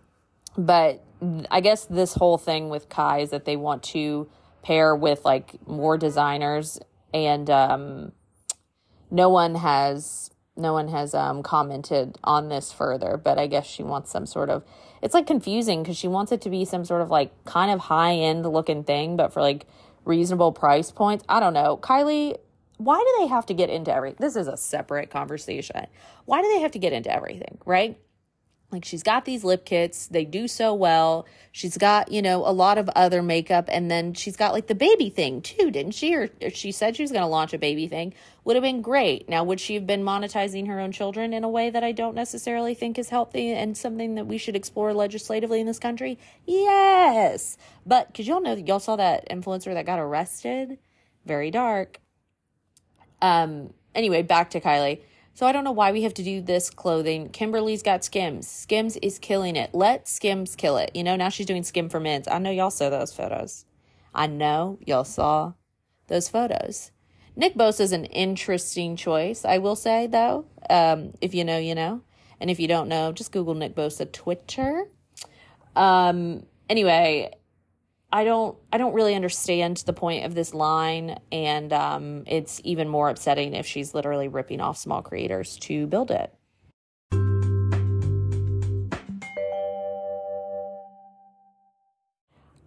[0.57, 1.05] but
[1.51, 4.29] I guess this whole thing with Khy is that they want to
[4.63, 6.79] pair with like more designers
[7.15, 8.13] and um,
[9.11, 13.83] no one has no one has um, commented on this further, but I guess she
[13.83, 14.65] wants some sort of.
[15.03, 17.81] It's like confusing because she wants it to be some sort of like kind of
[17.81, 19.67] high end looking thing, but for like
[20.05, 21.25] reasonable price points.
[21.29, 21.77] I don't know.
[21.77, 22.37] Kylie,
[22.79, 24.19] why do they have to get into everything?
[24.21, 25.87] This is a separate conversation.
[26.25, 27.99] Why do they have to get into everything, right?
[28.73, 31.25] Like she's got these lip kits, they do so well.
[31.53, 34.75] She's got, you know, a lot of other makeup and then she's got like the
[34.75, 36.15] baby thing too, didn't she?
[36.17, 38.13] Or, she said she was going to launch a baby thing.
[38.45, 39.29] Would have been great.
[39.29, 42.17] Now, would she have been monetizing her own children in a way that I don't
[42.17, 46.19] necessarily think is healthy and something that we should explore legislatively in this country?
[46.45, 47.57] Yes.
[47.87, 50.79] But cuz y'all know y'all saw that influencer that got arrested?
[51.25, 52.01] Very dark.
[53.23, 55.03] Um anyway, back to Kylie.
[55.37, 57.29] So I don't know why we have to do this clothing.
[57.29, 58.49] Kimberly's got Skims.
[58.49, 59.75] Skims is killing it.
[59.75, 60.91] Let Skims kill it.
[60.95, 62.27] You know, now she's doing Skim for Men's.
[62.27, 63.67] I know y'all saw those photos.
[64.15, 65.53] I know y'all saw
[66.07, 66.91] those photos.
[67.37, 70.47] Nick Bosa is an interesting choice, I will say, though.
[70.71, 72.01] Um, if you know, you know.
[72.41, 74.89] And if you don't know, just Google Nick Bosa Twitter.
[75.77, 77.35] Um, anyway,
[78.13, 82.89] I don't I don't really understand the point of this line and um, it's even
[82.89, 86.33] more upsetting if she's literally ripping off small creators to build it.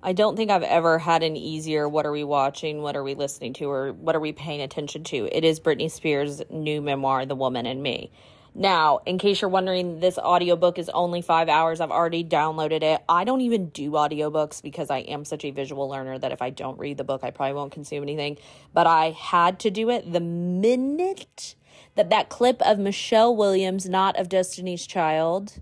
[0.02, 3.16] I don't think I've ever had an easier what are we watching, what are we
[3.16, 5.30] listening to, or what are we paying attention to.
[5.36, 8.12] It is Britney Spears' new memoir, The Woman and Me.
[8.56, 11.80] Now, in case you're wondering, this audiobook is only five hours.
[11.80, 13.02] I've already downloaded it.
[13.08, 16.50] I don't even do audiobooks because I am such a visual learner that if I
[16.50, 18.38] don't read the book, I probably won't consume anything.
[18.74, 21.56] But I had to do it the minute
[21.96, 25.60] that that clip of Michelle Williams, not of Destiny's Child,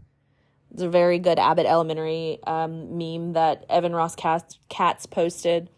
[0.71, 5.69] it's a very good Abbott Elementary um, meme that Evan Ross Katz posted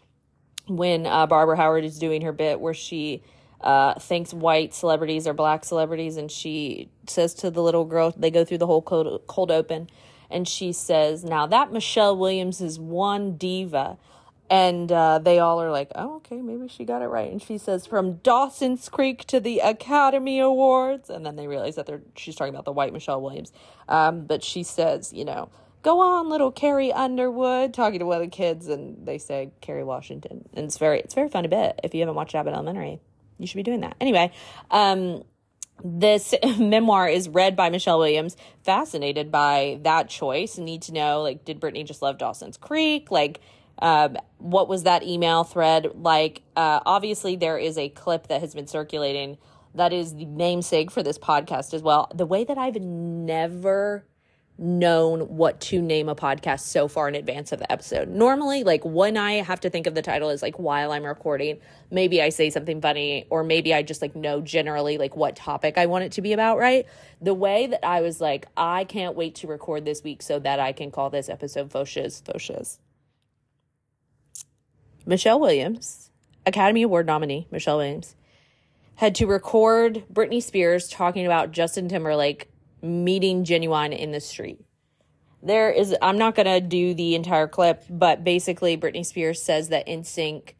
[0.67, 3.23] when uh, Barbara Howard is doing her bit where she
[3.61, 8.31] uh, thinks white celebrities or black celebrities, and she says to the little girl, they
[8.31, 9.89] go through the whole cold, cold open,
[10.29, 13.97] and she says, "Now that Michelle Williams is one diva."
[14.51, 17.31] And uh, they all are like, oh, okay, maybe she got it right.
[17.31, 21.11] And she says, from Dawson's Creek to the Academy Awards.
[21.11, 23.53] And then they realize that they're she's talking about the white Michelle Williams.
[23.87, 25.49] Um, but she says, you know,
[25.83, 29.83] go on, little Carrie Underwood, talking to one of the kids, and they say Kerry
[29.83, 30.49] Washington.
[30.55, 32.99] And it's very it's very fun to bit if you haven't watched Abbott Elementary
[33.39, 33.95] you should be doing that.
[33.99, 34.31] Anyway,
[34.69, 35.23] um,
[35.83, 41.45] this memoir is read by Michelle Williams, fascinated by that choice, need to know like,
[41.45, 43.09] did Britney just love Dawson's Creek?
[43.09, 43.41] Like,
[43.81, 46.41] um, what was that email thread like?
[46.55, 49.37] Uh, obviously, there is a clip that has been circulating
[49.75, 52.11] that is the namesake for this podcast as well.
[52.13, 54.05] The way that I've never
[54.59, 58.09] known what to name a podcast so far in advance of the episode.
[58.09, 61.59] Normally, like when I have to think of the title is like while I'm recording,
[61.89, 65.77] maybe I say something funny or maybe I just like know generally like what topic
[65.77, 66.85] I want it to be about, right?
[67.21, 70.59] The way that I was like, I can't wait to record this week so that
[70.59, 72.79] I can call this episode Fo Shizz Foshes.
[75.05, 76.11] Michelle Williams,
[76.45, 78.15] Academy Award nominee, Michelle Williams,
[78.95, 82.49] had to record Britney Spears talking about Justin Timberlake
[82.81, 84.59] meeting Ginuwine in the street.
[85.41, 89.69] There is, I'm not going to do the entire clip, but basically, Britney Spears says
[89.69, 90.53] that NSYNC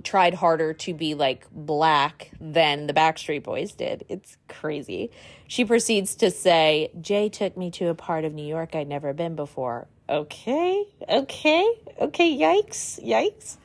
[0.00, 4.06] tried harder to be like black than the Backstreet Boys did.
[4.08, 5.10] It's crazy.
[5.46, 9.12] She proceeds to say, Jay took me to a part of New York I'd never
[9.12, 9.88] been before.
[10.08, 13.56] Okay, okay, okay, yikes, yikes.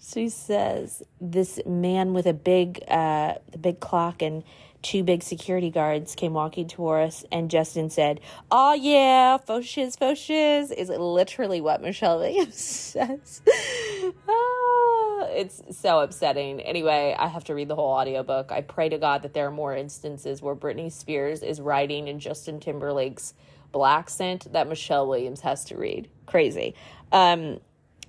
[0.00, 4.42] She says, this man with a big, uh, the big clock and
[4.82, 9.96] two big security guards came walking toward us, and Justin said, Oh, yeah, faux shiz,
[10.70, 13.42] is literally what Michelle Williams says.
[14.28, 16.60] oh, it's so upsetting.
[16.60, 18.52] Anyway, I have to read the whole audiobook.
[18.52, 22.18] I pray to God that there are more instances where Britney Spears is writing in
[22.18, 23.34] Justin Timberlake's
[23.70, 26.08] black scent that Michelle Williams has to read.
[26.26, 26.74] Crazy.
[27.10, 27.60] Um,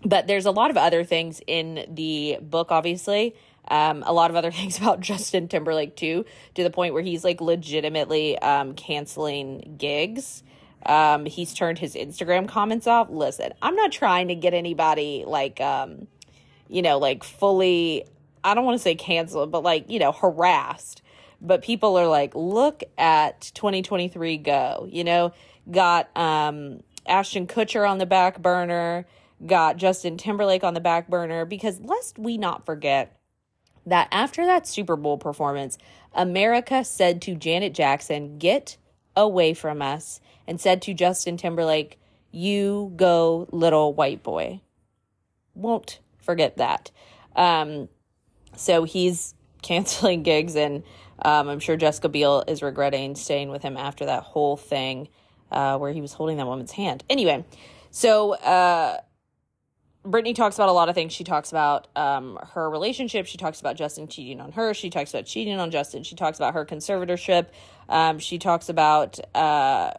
[0.06, 3.36] but there's a lot of other things in the book, obviously.
[3.68, 7.24] Um, a lot of other things about Justin Timberlake too, to the point where he's
[7.24, 10.44] like legitimately um, canceling gigs.
[10.86, 13.10] Um, he's turned his Instagram comments off.
[13.10, 16.08] Listen, I'm not trying to get anybody like, um,
[16.68, 18.06] you know, like fully.
[18.44, 21.02] I don't want to say canceled, but like you know, harassed.
[21.40, 24.88] But people are like, look at 2023 go.
[24.90, 25.34] You know,
[25.70, 29.06] got um, Ashton Kutcher on the back burner,
[29.46, 33.18] got Justin Timberlake on the back burner because lest we not forget
[33.86, 35.78] that after that Super Bowl performance,
[36.14, 38.78] America said to Janet Jackson, Get
[39.16, 42.00] away from us, and said to Justin Timberlake,
[42.32, 44.62] You go, little white boy.
[45.56, 46.92] Won't forget that.
[47.36, 47.90] Um,
[48.56, 50.84] so he's canceling gigs, and
[51.24, 55.08] um, I'm sure Jessica Biel is regretting staying with him after that whole thing
[55.52, 57.04] uh, where he was holding that woman's hand.
[57.10, 57.46] Anyway,
[57.92, 58.34] so.
[58.34, 58.98] Uh,
[60.06, 61.14] Britney talks about a lot of things.
[61.14, 63.26] She talks about um, her relationship.
[63.26, 64.74] She talks about Justin cheating on her.
[64.74, 66.04] She talks about cheating on Justin.
[66.04, 67.48] She talks about her conservatorship.
[67.88, 69.94] Um, she talks about uh,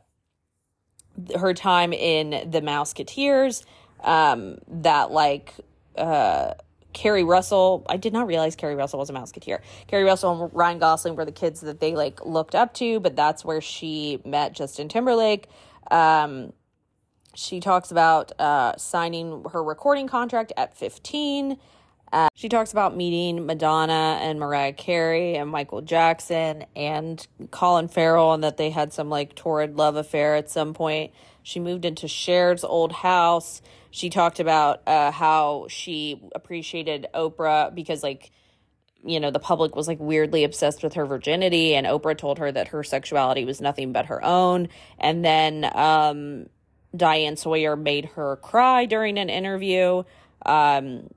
[1.38, 3.64] her time in the Mouseketeers.
[4.02, 5.54] Um, that like
[5.96, 6.54] uh,
[6.92, 7.86] Keri Russell.
[7.88, 9.60] I did not realize Keri Russell was a Mouseketeer.
[9.86, 13.16] Keri Russell and Ryan Gosling were the kids that they like looked up to, but
[13.16, 15.48] that's where she met Justin Timberlake.
[15.90, 16.52] Um,
[17.34, 21.58] she talks about uh, signing her recording contract at 15.
[22.12, 28.32] Uh, she talks about meeting Madonna and Mariah Carey and Michael Jackson and Colin Farrell
[28.34, 31.12] and that they had some like torrid love affair at some point.
[31.42, 33.62] She moved into Cher's old house.
[33.90, 38.30] She talked about uh, how she appreciated Oprah because, like,
[39.04, 42.50] you know, the public was like weirdly obsessed with her virginity, and Oprah told her
[42.50, 44.68] that her sexuality was nothing but her own.
[44.98, 46.46] And then um,
[46.96, 50.04] Diane Sawyer made her cry during an interview.
[50.46, 51.08] Um,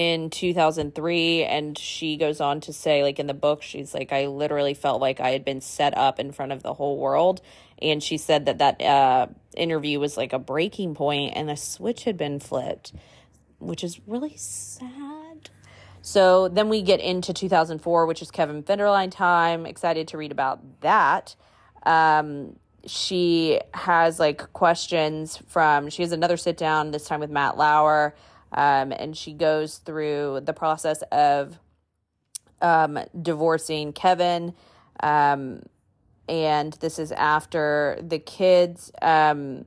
[0.00, 4.28] in 2003 and she goes on to say like in the book she's like I
[4.28, 7.42] literally felt like I had been set up in front of the whole world.
[7.82, 12.04] And she said that that uh, interview was like a breaking point and a switch
[12.04, 12.94] had been flipped
[13.58, 15.50] which is really sad.
[16.00, 19.66] So then we get into 2004 which is Kevin Federline time.
[19.66, 21.36] Excited to read about that.
[21.84, 22.56] Um,
[22.86, 28.14] she has like questions from she has another sit down this time with Matt Lauer
[28.52, 31.58] um, and she goes through the process of
[32.60, 34.54] um, divorcing Kevin.
[35.02, 35.62] Um,
[36.28, 38.92] and this is after the kids.
[39.02, 39.66] Um,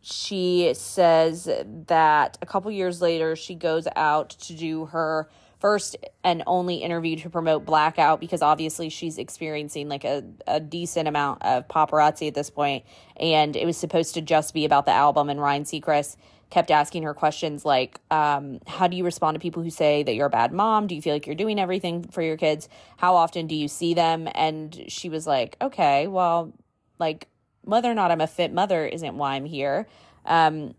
[0.00, 1.48] she says
[1.86, 5.30] that a couple years later, she goes out to do her
[5.60, 11.08] first and only interview to promote Blackout because obviously she's experiencing like a, a decent
[11.08, 12.84] amount of paparazzi at this point,
[13.16, 15.30] and it was supposed to just be about the album.
[15.30, 16.16] And Ryan Seacrest
[16.50, 20.14] kept asking her questions like, um, How do you respond to people who say that
[20.14, 20.86] you're a bad mom?
[20.86, 22.68] Do you feel like you're doing everything for your kids?
[22.96, 24.28] How often do you see them?
[24.34, 26.52] And she was like, Okay, well,
[26.98, 27.28] like,
[27.62, 29.88] whether or not I'm a fit mother isn't why I'm here.
[30.26, 30.74] Um,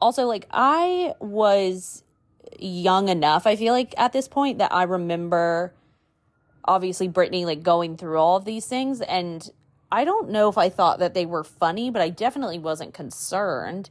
[0.00, 2.02] also, like, I was
[2.58, 5.74] young enough, I feel like at this point, that I remember
[6.64, 9.00] obviously Britney like going through all of these things.
[9.00, 9.48] And
[9.90, 13.90] I don't know if I thought that they were funny, but I definitely wasn't concerned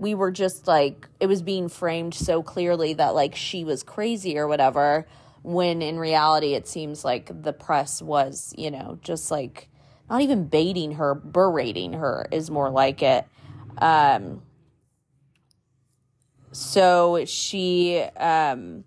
[0.00, 4.38] we were just like it was being framed so clearly that like she was crazy
[4.38, 5.06] or whatever
[5.42, 9.68] when in reality it seems like the press was you know just like
[10.08, 13.26] not even baiting her berating her is more like it
[13.78, 14.42] um
[16.52, 18.84] so she um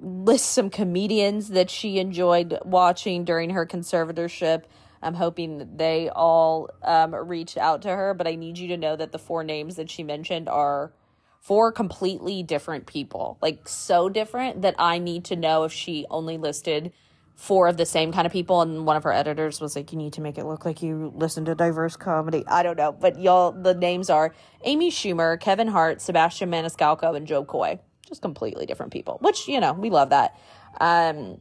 [0.00, 4.62] lists some comedians that she enjoyed watching during her conservatorship
[5.02, 8.96] I'm hoping they all um, reach out to her, but I need you to know
[8.96, 10.92] that the four names that she mentioned are
[11.40, 13.38] four completely different people.
[13.40, 16.92] Like, so different that I need to know if she only listed
[17.38, 18.60] four of the same kind of people.
[18.60, 21.12] And one of her editors was like, You need to make it look like you
[21.14, 22.44] listen to diverse comedy.
[22.46, 22.92] I don't know.
[22.92, 24.34] But y'all, the names are
[24.64, 29.60] Amy Schumer, Kevin Hart, Sebastian Maniscalco, and Jo Koy just completely different people, which, you
[29.60, 30.38] know, we love that.
[30.80, 31.40] Um,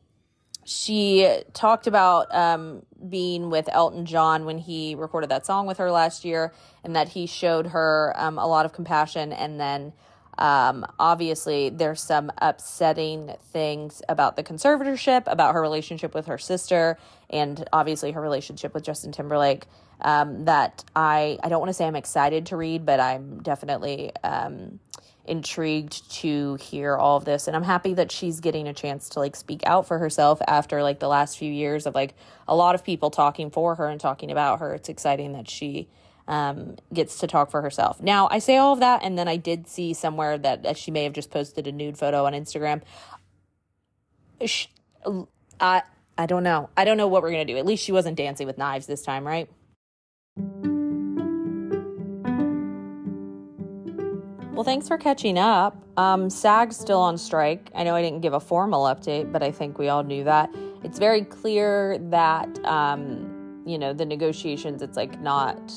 [0.65, 5.89] she talked about um, being with Elton John when he recorded that song with her
[5.89, 9.31] last year, and that he showed her um, a lot of compassion.
[9.31, 9.93] And then,
[10.37, 16.97] um, obviously, there's some upsetting things about the conservatorship, about her relationship with her sister,
[17.29, 19.65] and obviously her relationship with Justin Timberlake.
[19.99, 24.11] Um, that I I don't want to say I'm excited to read, but I'm definitely
[24.23, 24.79] um,
[25.27, 29.19] intrigued to hear all of this and i'm happy that she's getting a chance to
[29.19, 32.15] like speak out for herself after like the last few years of like
[32.47, 35.89] a lot of people talking for her and talking about her it's exciting that she
[36.27, 39.35] um, gets to talk for herself now i say all of that and then i
[39.35, 42.81] did see somewhere that she may have just posted a nude photo on instagram
[45.59, 45.81] i
[46.17, 48.45] i don't know i don't know what we're gonna do at least she wasn't dancing
[48.45, 49.49] with knives this time right
[54.57, 55.77] Well, thanks for catching up.
[55.97, 57.69] Um, SAG's still on strike.
[57.75, 60.49] I know I didn't give a formal update, but I think we all knew that.
[60.83, 65.71] It's very clear that, um, you know, the negotiations, it's like not,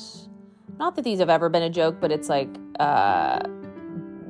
[0.81, 3.47] not that these have ever been a joke, but it's like, uh,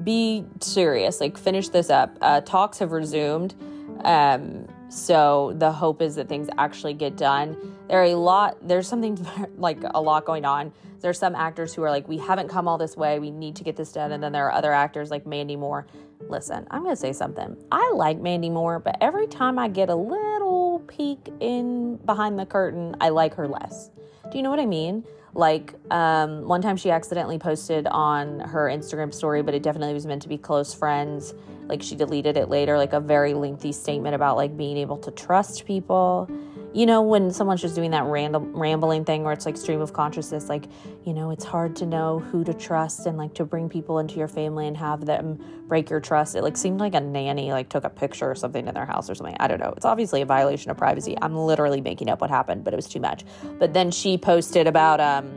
[0.03, 2.17] be serious, like finish this up.
[2.21, 3.55] Uh, talks have resumed.
[4.03, 7.57] Um, so the hope is that things actually get done.
[7.87, 9.17] There are a lot, there's something
[9.57, 10.71] like a lot going on
[11.01, 13.19] there's some actors who are like, we haven't come all this way.
[13.19, 14.11] We need to get this done.
[14.11, 15.87] And then there are other actors like Mandy Moore.
[16.29, 17.57] Listen, I'm going to say something.
[17.71, 22.45] I like Mandy Moore, but every time I get a little peek in behind the
[22.45, 23.89] curtain, I like her less.
[24.31, 25.03] Do you know what I mean?
[25.33, 30.05] Like, um, one time she accidentally posted on her Instagram story, but it definitely was
[30.05, 31.33] meant to be close friends.
[31.67, 35.11] Like, she deleted it later, like a very lengthy statement about like being able to
[35.11, 36.29] trust people
[36.73, 39.93] you know when someone's just doing that random rambling thing where it's like stream of
[39.93, 40.65] consciousness like
[41.05, 44.15] you know it's hard to know who to trust and like to bring people into
[44.15, 46.35] your family and have them break your trust.
[46.35, 49.09] It like seemed like a nanny like took a picture or something in their house
[49.09, 49.37] or something.
[49.39, 49.73] I don't know.
[49.77, 51.17] It's obviously a violation of privacy.
[51.21, 53.23] I'm literally making up what happened but it was too much.
[53.57, 55.31] But then she posted about um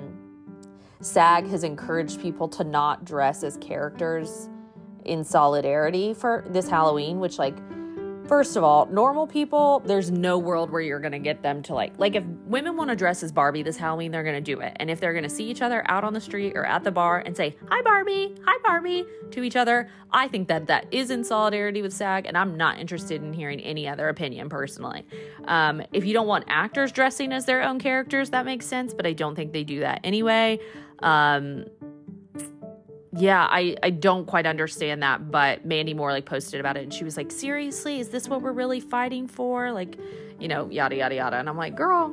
[1.01, 4.49] SAG has encouraged people to not dress as characters
[5.05, 7.55] in solidarity for this halloween which like
[8.27, 11.93] First of all, normal people, there's no world where you're gonna get them to like,
[11.99, 14.75] like if women wanna dress as Barbie this Halloween, they're gonna do it.
[14.77, 17.19] And if they're gonna see each other out on the street or at the bar
[17.19, 21.23] and say, hi Barbie, hi Barbie to each other, I think that that is in
[21.23, 25.07] solidarity with SAG, and I'm not interested in hearing any other opinion personally.
[25.45, 29.07] Um, if you don't want actors dressing as their own characters, that makes sense, but
[29.07, 30.61] I don't think they do that anyway.
[31.01, 31.67] Um,
[33.17, 36.93] yeah, I, I don't quite understand that, but Mandy Moore like posted about it and
[36.93, 39.73] she was like, seriously, is this what we're really fighting for?
[39.73, 39.97] Like,
[40.41, 41.37] you know, yada, yada, yada.
[41.37, 42.13] And I'm like, girl,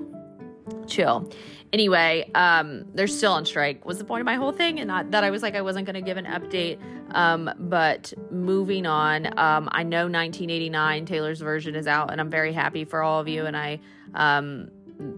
[0.88, 1.32] chill.
[1.74, 4.80] Anyway, um, they're still on strike was the point of my whole thing.
[4.80, 6.80] And not that I was like, I wasn't going to give an update.
[7.16, 12.54] Um, but moving on, um, I know 1989 Taylor's version is out and I'm very
[12.54, 13.46] happy for all of you.
[13.46, 13.80] And I,
[14.14, 14.70] um,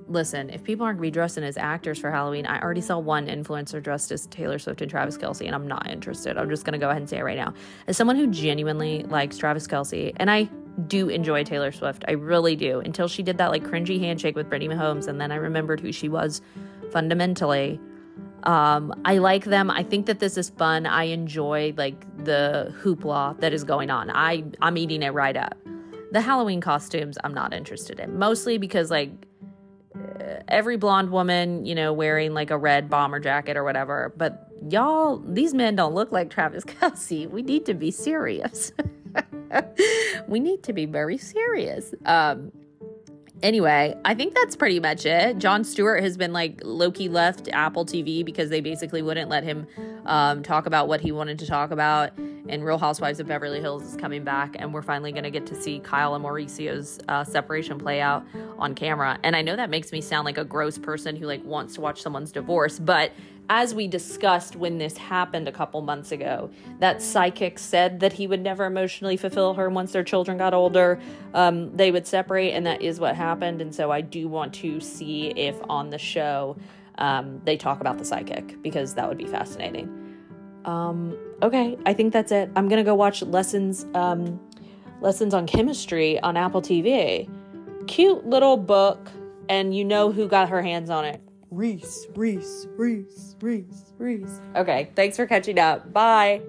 [0.08, 3.28] listen, if people aren't gonna be dressing as actors for Halloween, I already saw one
[3.28, 6.38] influencer dressed as Taylor Swift and Travis Kelce, and I'm not interested.
[6.38, 7.54] I'm just gonna go ahead and say it right now.
[7.88, 10.50] As someone who genuinely likes Travis Kelce, and I
[10.88, 14.50] do enjoy Taylor Swift, I really do, until she did that like cringy handshake with
[14.50, 16.42] Brittany Mahomes, and then I remembered who she was
[16.92, 17.80] fundamentally.
[18.44, 19.72] Um, I like them.
[19.72, 20.86] I think that this is fun.
[20.86, 24.10] I enjoy like the hoopla that is going on.
[24.10, 25.58] I I'm eating it right up.
[26.12, 29.12] The Halloween costumes, I'm not interested in, mostly because like
[30.48, 34.14] every blonde woman, you know, wearing like a red bomber jacket or whatever.
[34.18, 37.30] But y'all, these men don't look like Travis Kelce.
[37.30, 38.72] We need to be serious.
[40.28, 41.94] we need to be very serious.
[42.06, 42.52] Um,
[43.44, 45.38] anyway, I think that's pretty much it.
[45.38, 49.68] Jon Stewart has been like Loki left Apple TV because they basically wouldn't let him
[50.06, 52.18] um, talk about what he wanted to talk about.
[52.18, 55.46] And Real Housewives of Beverly Hills is coming back, and we're finally going to get
[55.48, 58.26] to see Kyle and Mauricio's uh, separation play out
[58.58, 59.20] on camera.
[59.24, 61.82] And I know that makes me sound like a gross person who like wants to
[61.82, 63.12] watch someone's divorce, but
[63.50, 68.28] as we discussed when this happened a couple months ago, that psychic said that he
[68.28, 71.00] would never emotionally fulfill her once their children got older.
[71.34, 73.62] Um, they would separate, and that is what happened.
[73.62, 76.58] And so I do want to see if on the show
[76.98, 80.00] um, they talk about the psychic because that would be fascinating.
[80.66, 82.50] Um, okay, I think that's it.
[82.56, 84.40] I'm gonna go watch lessons um,
[85.02, 87.30] Lessons in Chemistry on Apple TV.
[87.88, 89.12] Cute little book,
[89.50, 91.22] and you know who got her hands on it.
[91.54, 94.42] Reese, Reese, Reese, Reese, Reese.
[94.56, 95.94] Okay, thanks for catching up.
[95.94, 96.42] Bye.